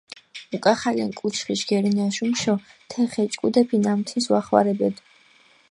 [0.55, 2.55] უკახალენ კუჩხიშ გერინაშ უმშო
[2.89, 5.01] თე ხეჭკუდეფი ნამთინს ვახვარებედჷ.